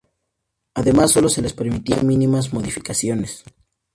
Además 0.73 1.11
solo 1.11 1.29
se 1.29 1.43
les 1.43 1.53
permitía 1.53 1.97
mínimas 1.97 2.53
modificaciones. 2.55 3.43